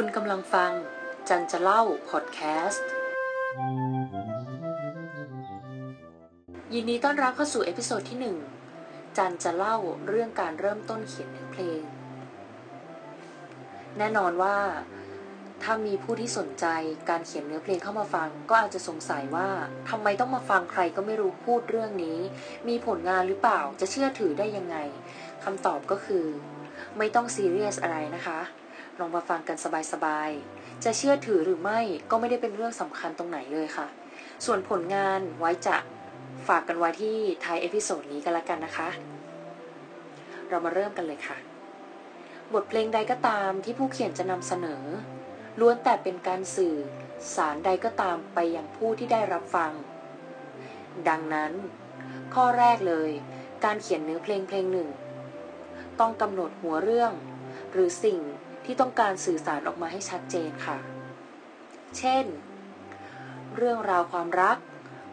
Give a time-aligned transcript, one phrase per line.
[0.00, 0.72] คุณกำลังฟัง
[1.28, 2.88] จันจะเล่าพอดแคสต์
[6.74, 8.18] ยินดีต้อนรับเข้าสู่ episode ที่
[8.72, 9.76] 1 จันจะเล่า
[10.08, 11.82] เรื่องการเริ่มต้นเขียนเนื้อเพลง
[13.98, 14.56] แน่นอนว่า
[15.62, 16.66] ถ้ามีผู้ที่สนใจ
[17.10, 19.48] การเขียนเนื้อเพลงเข้ามาฟัง ก็อาจจะสงสัยว่า
[19.90, 22.18] ทำไมต้องมาฟังใครก็ไม่รู้พูดเรื่องนี้
[22.68, 24.76] มีผลงานหรือเปล่าจะเชื่อถือได้ยังไง
[25.44, 26.24] คำตอบก็คือ
[26.98, 28.40] ไม่ต้องซีเรียสอะไรนะคะ
[28.98, 29.56] ลองมาฟังกัน
[29.92, 31.80] สบายๆ จะเชื่อถือหรือไม่
[32.10, 33.86] ก็ไม่ได้เป็นเรื่องสำคัญตรงไหนเลยค่ะ
[34.44, 35.76] ส่วนผลงานไว้จะ
[36.48, 38.88] ฝากกันไว้ที่ท้าย episode นี้กันละกันนะคะ
[40.48, 41.36] เรามาเริ่มกันเลยค่ะ
[42.54, 44.84] บทเพลงใดก็ตามที่ผู้เขียนจะนำเสนอ
[45.60, 46.76] ล้วนแต่เป็นการสื่อ
[47.36, 49.72] สารใดก็ตามไปยังผู้ที่ได้รับฟัง
[51.08, 51.52] ดังนั้น
[52.34, 53.10] ข้อแรกเลย
[53.64, 54.88] การเขียนเนื้อเพลงเพลงหนึ่ง
[56.00, 57.12] ต้องกำหนดหัวเรื่อง
[57.72, 58.18] หรือสิ่ง
[58.64, 60.78] ที่ต้องการสื่อสารออกมาให้ชัดเจนค่ะ
[61.98, 62.24] เช่น
[63.56, 64.58] เรื่องราวความรัก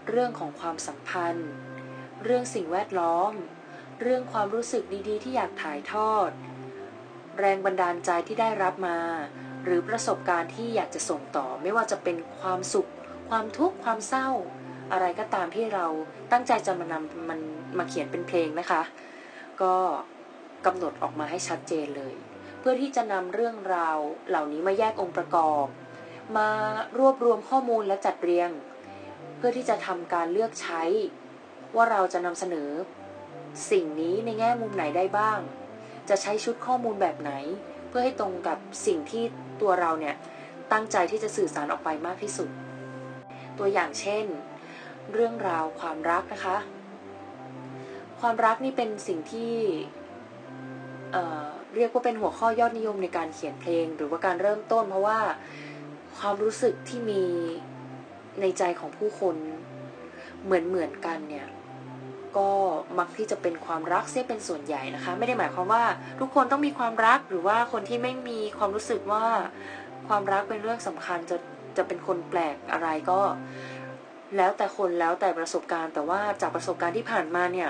[0.09, 1.49] เรื่องของความสัมพันธ์
[2.23, 3.33] เรื่องสิ่งแวดล้อม
[4.02, 6.30] เรื่องความรู้สึกดีๆ ที่อยากถ่ายทอด
[7.39, 8.99] แรงบันดาลใจที่ได้รับมา
[9.63, 12.89] หรือประสบการณ์ที่อยากจะส่งต่อไม่ว่าจะเป็นความสุข
[13.30, 14.30] ความทุกข์ ความเศร้า
[14.91, 15.86] อะไรก็ตามที่เรา
[16.31, 17.39] ตั้งใจจะมานำมัน
[17.77, 18.81] มาเขียนเป็นเพลงนะคะ
[19.61, 19.75] ก็
[20.65, 22.13] กำหนดออกมาให้ชัดเจนเลย
[22.62, 23.98] เพื่อที่จะนำเรื่องราว
[24.30, 25.66] เหล่านี้มาแยกองค์ประกอบ
[26.38, 26.50] มา
[27.00, 28.50] รวบรวมข้อมูลและจัดเรียง
[29.38, 30.84] เพื่อที่จะทำการเลือกใช้
[31.76, 32.70] ว่าเราจะนำเสนอ
[33.72, 35.39] สิ่งนี้ในแง่มุมไหนได้บ้าง
[36.09, 37.32] จะใช้ชุดข้อมูลแบบไหน
[37.89, 39.23] เพื่อให้ตรงกับสิ่งที่
[39.62, 40.16] ตัวเราเนี่ย
[40.72, 42.50] ตั้งใจที่จะสื่อสารออกไปมากที่สุด
[43.58, 44.26] ตัวอย่างเช่น
[45.14, 46.58] เรื่องราวความรักนะคะ
[48.22, 49.54] ความรักนี่เป็นสิ่งที่
[51.12, 55.19] เเรียกว่าเป็นหัวข้อยอดนิยมในการเขียนเพลง หรือว่าการเริ่มต้น เพราะว่า
[56.17, 57.23] ความรู้สึกที่มี
[58.42, 59.36] ในใจของผู้คน
[60.43, 61.48] เหมือนเหมือนกันเนี่ย
[62.37, 62.49] ก็
[62.99, 65.83] มักที่จะเป็นความรักเสียเป็นส่วนใหญ่นะคะ ไม่ได้หมายความว่า
[66.20, 69.26] ทุกคนต้องมีความรักหรือว่าคนที่ไม่มีความรู้สึกว่า
[70.08, 71.38] ความรักเป็นเรื่องสำคัญจะ
[71.77, 73.20] จะเป็นคนแปลกอะไรก็
[74.38, 77.70] แล้วแต่คนแล้วแต่ประสบการณ์ แต่ว่าจากประสบการณ์ที่ผ่านมาเนี่ย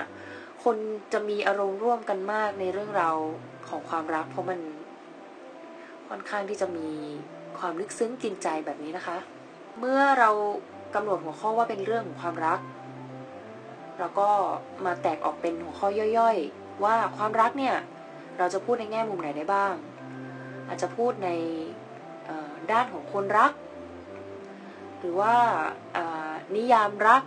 [0.64, 0.76] คน
[1.12, 3.16] จะมีอารมณ์ร่วมกันมากในเรื่องราว
[3.68, 4.60] ของความรัก เพราะมัน
[6.08, 6.88] ค่อนข้างที่จะมี
[7.58, 9.16] ความลึกซึ้งกินใจแบบนี้นะคะ
[9.78, 10.30] เมื่อเรา
[10.94, 12.60] กำหนดหัวข้อว่าเป็นเรื่องของความรัก
[13.98, 14.28] เราก็
[14.84, 17.76] มาแตกออกเป็นหัวข้อย่อยๆ ว่าความรักเนี่ย
[18.38, 19.74] เราจะพูดในแง่มุมไหนได้บ้าง
[20.68, 21.28] อาจจะพูดใน
[22.72, 23.52] ด้านของคนรัก
[24.98, 25.34] หรือว่า
[26.56, 27.22] นิยามรัก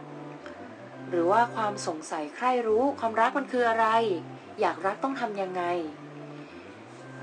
[1.10, 3.88] หรือว่าความสงสัยใคร่รู้ความรักมันคืออะไร
[4.62, 5.64] อยากรักต้องทำยังไง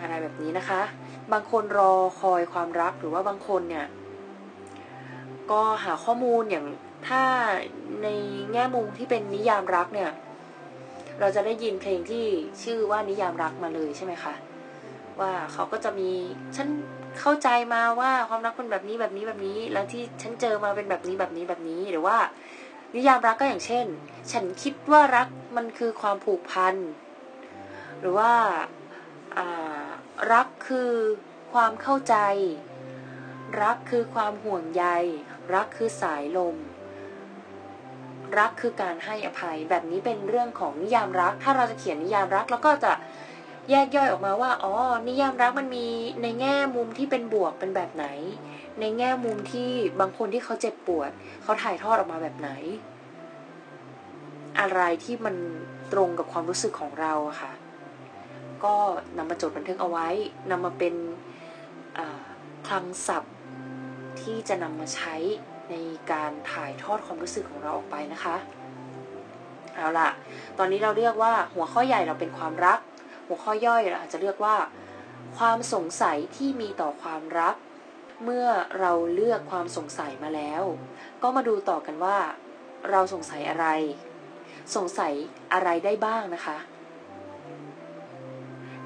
[0.01, 0.83] อะไรแบบนี้นะคะ
[1.33, 3.87] บางคนรอคอยความรักหรือว่าบางคนเนี่ย
[5.51, 6.67] ก็หาข้อมูลอย่าง
[7.09, 7.23] ถ้า
[8.03, 8.09] ใน
[8.53, 10.11] แง่มุมที่เป็นนิยามรักเนี่ย
[11.21, 12.25] เราจะได้ยินเพลงที่
[12.63, 14.35] ชื่อว่านิยามรักมาเลยใช่ไหมคะ
[15.21, 16.11] ว่าเขาก็จะมี
[16.57, 16.69] ฉัน
[17.21, 22.17] เข้าใจมาว่าความรักเป็นแบบนี้แบบนี้แบบนี้ แล้วที่ฉันเจอมาเป็นแบบนี้แบบนี้แบบนี้หรือว่า
[22.95, 23.87] นิยามรักก็อย่างเช่น
[24.33, 26.75] ฉันคิดว่ารักมันคือความผูกพัน
[28.01, 28.35] หรือว่า
[30.33, 30.93] รักคือ
[31.53, 32.17] ความเข้าใจ
[33.63, 34.85] รักคือความห่วงใย
[35.55, 36.57] รักคือสายลม
[38.39, 42.93] รักคือการให้อภัย แบบนี้เป็นเรื่องของนิยามรัก ถ้าเราจะเขียนนิยามรักเราก็จะ
[43.71, 44.73] แยกย่อยออกมาว่า อ๋อ
[45.07, 45.87] นิยามรักมันมี
[46.23, 48.07] ในแง่มุมที่เป็นบวกเป็นแบบไหน
[48.81, 51.11] ในแง่มุมที่บางคนที่เขาเจ็บปวด
[51.43, 52.51] เขาถ่ายทอดออกมาแบบไหน
[54.61, 55.37] อะไรที่มัน
[55.93, 57.53] ตรงกับความรู้สึกของเราอะค่ะ
[58.65, 58.75] ก็
[59.17, 60.09] นำมาจดบันทึกเอาไว้
[60.51, 60.95] นำมาเป็น
[62.67, 63.35] คลังศัพท์
[64.21, 65.15] ที่จะนำมาใช้
[65.71, 65.75] ใน
[66.13, 68.37] การถ่ายทอดความรู้สึกของเราออกไปนะคะ
[69.75, 70.11] เอาล่ะ
[70.59, 72.79] ตอนนี้เราเรียกว่าหัวข้อใหญ่เราเป็นความรัก
[73.33, 74.57] หัวข้อย่อยเราอาจจะเรียกว่า
[75.39, 77.57] ความสงสัยที่มีต่อความรัก
[78.25, 78.47] เมื่อ
[78.81, 80.63] เราเลือกความสงสัยมาแล้ว
[81.23, 82.19] ก็มาดูต่อกันว่า
[82.91, 83.67] เราสงสัยอะไร
[84.77, 85.13] สงสัย
[85.53, 86.57] อะไรได้บ้างนะคะ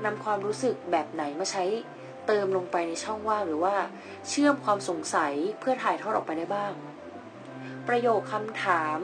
[0.05, 1.65] นำความรู้สึกแบบไหนมาใช้
[2.27, 3.77] เติมลงไปในช่องว่างหรือว่า
[4.29, 6.73] เชื่อมความสงสัยเพื่อถ่ายทอดออกไปได้บ้าง
[7.89, 8.99] ประโยคคำถาม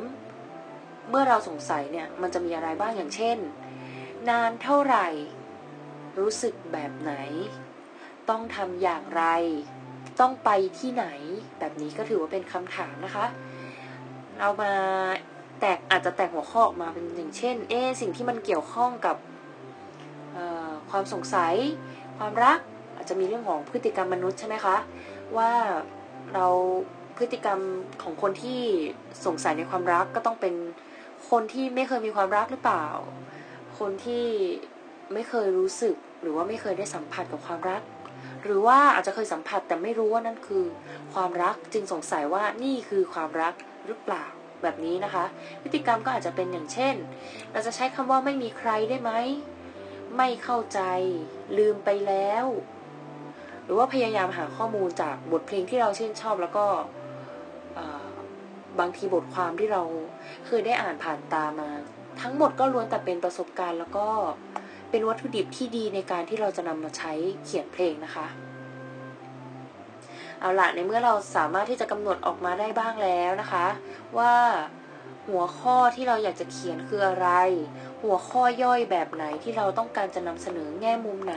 [1.11, 3.39] เมื่อเราสงสัยเนี่ยมันจะมีอะไรบ้างอย่างเช่น
[4.29, 5.09] นานเท่าไหร่
[6.19, 7.13] รู้สึกแบบไหน
[8.31, 9.25] ต้องทำอย่างไร
[10.21, 11.07] ต้องไปที่ไหน
[11.59, 13.27] แบบนี้ก็ถือว่าเป็นคำถามนะคะ
[14.39, 14.73] เรามา
[15.61, 19.17] แตกอาจจะแตกหัวข้อออกมาเป็นอย่างเช่น เอสิ่งที่มันเกี่ยวข้องกับ
[20.91, 21.55] ความสงสัย
[22.19, 22.59] ความรัก
[22.97, 24.77] อาจจะมีเรื่องของพฤติกรรมมนุษย์ใช่ไหมคะ
[25.37, 25.53] ว่า
[26.35, 26.47] เรา
[27.17, 27.61] พฤติกรรม
[28.03, 28.61] ของคนที่
[29.27, 30.55] สงสัยในความรักก็ต้องเป็น
[31.31, 32.87] คนที่ไม่เคยมีความรักหรือเปล่า
[33.79, 34.27] คนที่
[35.13, 37.83] ไม่เคยรู้สึก หรือว่าไม่เคยได้สัมผัสกับความรัก
[38.45, 40.65] หรือว่าอาจจะเคยสัมผัสแต่ไม่รู้ว่านั่นคือ
[41.15, 43.55] ความรักจึงสงสัยว่านี่คือความรัก
[43.87, 44.25] หรือเปล่า
[44.63, 45.25] แบบนี้นะคะ
[45.63, 46.95] พฤติกรรมก็อาจจะเป็นอย่างเช่น
[47.53, 49.13] เราจะใช้คำว่าไม่มีใครได้ไหม
[50.17, 50.81] ไม่เข้าใจ
[51.59, 52.47] ลืมไปแล้ว
[53.65, 56.67] หรือว่าพยายามหาข้อมูลจากบทเพลงที่เราชื่นชอบแล้วก็
[58.81, 59.83] บางทีบทความที่เรา
[60.47, 61.71] เคยได้อ่านผ่านตามา
[62.23, 64.09] ทั้งหมดก็ล้วนแต่เป็นประสบการณ์ แล้วก็
[64.91, 67.13] เป็นวัตถุดิบที่ดีในการที่เราจะนำมาใช้
[67.45, 68.27] เขียนเพลงนะคะ
[70.41, 73.67] เอาละในเมื่อเราสามารถที่จะกำหนดออกมาได้บ้างแล้วนะคะ
[74.19, 74.35] ว่า
[75.29, 77.29] หัวข้อที่เราอยากจะเขียนคืออะไร
[78.03, 81.37] หัวข้อย่อยแบบไหนที่เราต้องการจะนำเสนอแง่มุมไหน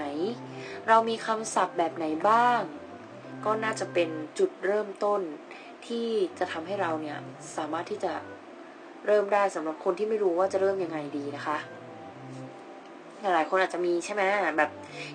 [0.87, 2.61] เรามีคำศัพท์แบบไหนบ้าง
[3.45, 5.21] ก็น่าจะเป็นจุดเริ่มต้น
[5.87, 6.07] ที่
[6.39, 7.17] จะทำให้เราเนี่ย
[7.55, 8.13] สามารถที่จะ
[9.07, 11.57] เริ่มได้สำหรับคนที่ไม่รู้ว่าจะเริ่มยังไงดีนะคะ
[13.33, 14.21] หลายคนอาจจะมีใช่ไหม
[14.57, 14.69] แบบ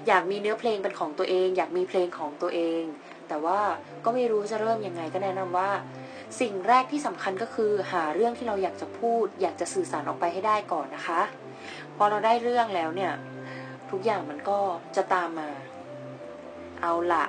[0.07, 2.83] อยากมีเนื้อเพลงเป็นของตัวเอง อยากมีเพลงของตัวเอง
[3.29, 3.61] แต่ว่า
[4.05, 5.71] ก็ไม่รู้จะเริ่มยังไงก็แนะนำว่า
[6.41, 11.21] สิ่งแรกที่สำคัญก็คือหาเรื่องที่เราอยากจะพูด อยากจะสื่อสารออกไปให้ได้ก่อนนะคะ
[11.97, 13.13] พอเราได้เรื่องแล้วเนี่ย
[13.91, 14.59] ทุกอย่างมันก็
[14.97, 15.51] จะตามมา
[16.83, 17.25] เอาละ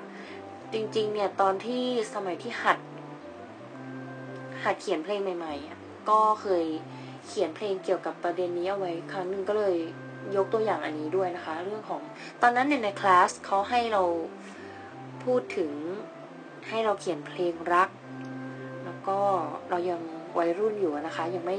[0.74, 1.84] จริงๆ เนี่ยตอนที่
[2.14, 2.78] สมัยที่หัด
[4.64, 6.66] หัดเขียนเพลงใหม่ๆ ก็เคย
[7.28, 9.76] เขียนเพลงเกี่ยวกับประเด็นนี้เอาไว้ครั้งหนึ่งก็เลย
[10.36, 12.02] ยกตัวอย่างอันนี้ด้วยนะคะ เรื่องของ
[12.42, 14.04] ตอนนั้นเนี่ยในคลาสเขาให้เรา
[15.24, 15.72] พูดถึง
[16.70, 17.90] ให้เราเขียนเพลงรัก
[18.86, 19.20] แล้วก็
[19.70, 20.02] เรายัง
[20.38, 21.58] วัยรุ่นอยู่นะคะ ยังไม่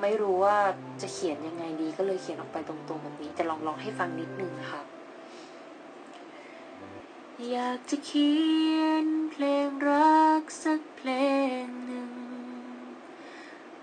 [0.00, 0.56] ไม่รู้ว่า
[1.02, 4.82] จะเขียนยังไงดีก็เลยเขียนออกไปตรงๆแบบนี้ จะลองลองให้ฟังนิดนึงนะคะ
[7.50, 8.32] อยากจะเขี
[8.74, 11.37] ยนเพลงรักสักเพลงหนึ่ง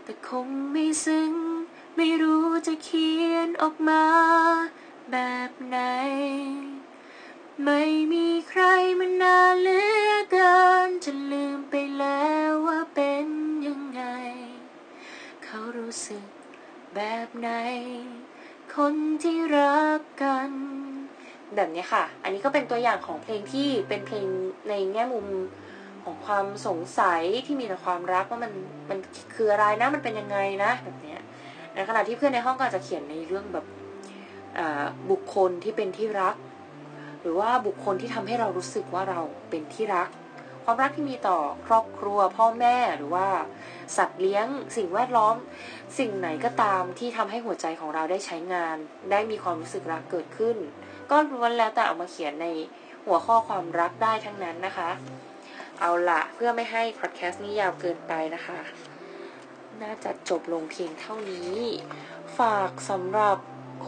[0.08, 1.34] แต่คงไม่ซึ้ง
[1.96, 4.04] ไม่รู้จะเขียนออกมา
[5.12, 5.18] แบ
[5.50, 5.78] บไหน
[7.64, 8.64] ไม่มีใคร
[9.00, 9.80] มานานเหลื
[10.10, 10.58] อเกิ
[10.88, 13.28] นจนลืมไปแล้วว่าเป็น
[13.68, 14.02] ยังไง
[15.44, 16.26] เขารู้สึก
[16.96, 17.50] แบบไหน
[18.76, 20.52] คนที่รักกัน
[21.56, 24.26] แบบนี้ค่ะ อันนี้ก็เป็นตัวอย่างของเพลงที่เป็นเพลง
[24.70, 25.26] ในแง่มุม
[26.06, 28.52] ของความสงสัยที่มีแต่ความรักว่ามัน
[28.90, 29.00] มัน
[29.36, 31.22] คืออะไรนะมันเป็นยังไงนะแบบเนี้ย
[31.76, 33.66] ในขณะที่เพื่อนในห้องก็อาจจะเขียนในเรื่องแบบ
[35.12, 36.36] บุคคลที่เป็นที่รัก
[37.22, 39.20] หรือว่าบุคคลที่ทำให้เรารู้สึกว่าเรา
[39.50, 40.10] เป็นที่รัก
[40.64, 43.28] ความรักที่มีต่อครอบครัว พ่อแม่หรือว่า
[43.98, 45.36] สัตว์เลี้ยง สิ่งแวดล้อม
[46.00, 48.76] สิ่งไหนก็ตามที่ทำให้หัวใจของเราได้ใช้งาน
[49.12, 50.58] ได้มีความรู้สึกรักเกิดขึ้น
[51.12, 52.48] ก็ล้วนแล้วแต่เอามาเขียนใน
[53.06, 54.90] หัวข้อความรักได้ทั้งนั้นนะคะ
[55.80, 58.60] เอาละเพื่อไม่ให้พอดแคสต์นี้ยาวเกินไปนะคะ
[59.82, 61.58] น่าจะจบลงเพียงเท่านี้
[62.40, 63.38] ฝากสำหรับ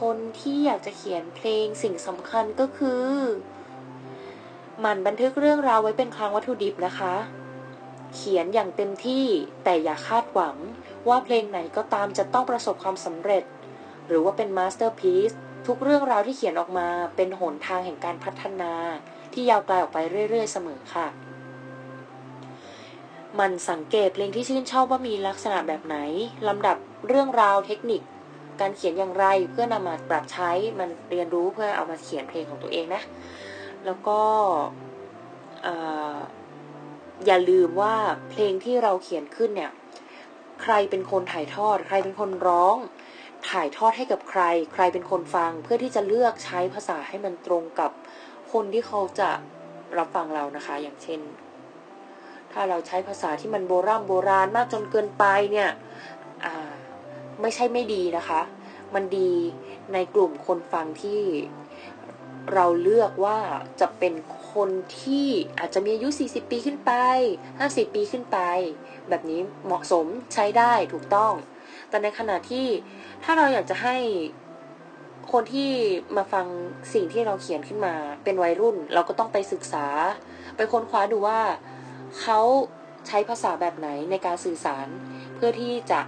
[0.02, 3.08] คนที่อยากจะเขียนเพลงสิ่งสำคัญก็คือ
[4.80, 7.14] หมั่นบันทึกเรื่องราวไว้เป็นคลังวัตถุดิบนะคะ
[8.16, 9.26] เขียนอย่างเต็มที่
[9.64, 10.56] แต่อย่าคาดหวัง
[11.08, 13.44] ว่าเพลงไหนก็ตามจะต้องประสบความสำเร็จ
[14.08, 15.32] หรือว่าเป็น masterpiece
[15.68, 18.72] ทุกเรื่องราวที่เขียนออกมาเป็นหนทางแห่งการพัฒนา
[19.34, 21.08] ที่ยาวไกลออกไปเรื่อย ๆ เสมอค่ะ
[23.40, 25.98] หมั่นสังเกตเพลงที่ชื่นชอบว่ามีลักษณะแบบไหน
[26.48, 28.02] ลำดับเรื่องราวเทคนิค
[28.62, 33.02] การเขียนอย่างไรเพื่อนำมาปรับใช้หมั่นเรียนรู้เพื่อเอามาเขียนเพลงของตัวเองนะ
[33.86, 34.20] แล้วก็
[35.64, 35.76] เอ่
[36.14, 36.16] อ
[37.26, 37.96] อย่าลืมว่า
[38.30, 39.72] เพลงที่เราเขียนขึ้นเนี่ย
[40.62, 42.76] ใครเป็นคนถ่ายทอด ใครเป็นคนร้อง
[43.50, 44.42] ถ่ายทอดให้กับใคร
[44.74, 47.92] ใครเป็นคนฟังเพื่อที่จะเลือกใช้ภาษาให้มันตรงกับ
[48.54, 49.30] คนที่เขาจะ
[49.98, 51.20] รับฟังเรานะคะ อย่างเช่น
[52.60, 55.70] ถ้าเราใช้ภาษาที่มันโบราณโบราณมากจนเกินไปเนี่ย
[57.42, 58.42] ไม่ใช่ไม่ดีนะคะ
[58.96, 59.32] มันดี
[59.94, 61.22] ในกลุ่มคนฟังที่
[62.54, 63.38] เราเลือกว่า
[63.82, 64.14] จะเป็น
[64.54, 64.70] คน
[65.02, 65.28] ที่
[65.60, 66.92] อาจจะมีอายุ 40 ปีขึ้นไป
[67.50, 68.38] 50 ปีขึ้นไป
[69.10, 71.34] แบบนี้เหมาะสมใช้ได้ถูกต้อง
[71.90, 72.68] แต่ในขณะที่
[73.24, 73.98] ถ้าเราอยากจะให้
[75.32, 75.70] คนที่
[76.18, 76.46] มาฟัง
[76.94, 79.88] สิ่งที่เราเขียนขึ้นมาเป็นวัยรุ่น เราก็ต้องไปศึกษา
[80.56, 81.40] ไปค้นคว้าดูว่า
[82.22, 82.40] เขา
[83.08, 84.88] ใช้ภาษาแบบไหนในการสื่อสาร
[85.36, 86.02] เพื่อที่จะ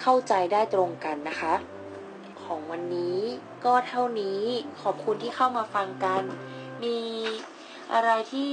[0.00, 1.54] เข้าใจได้ตรงกันนะคะ
[2.42, 3.18] ของวันนี้
[3.64, 4.40] ก็เท่านี้
[4.82, 6.22] ขอบคุณที่เข้ามาฟังกัน
[6.82, 6.98] มี
[7.92, 8.52] อะไรที่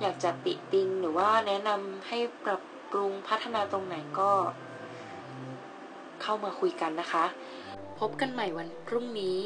[0.00, 4.30] อยากจะติติงหรือว่าแนะนำให้ปรับปรุงพัฒนาตรงไหนก็
[6.22, 7.24] เข้ามาคุยกันนะคะ
[7.98, 9.38] พบกันใหม่วันพรุ่งนี้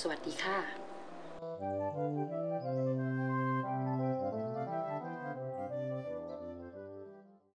[0.00, 0.79] สวัสดีค่ะ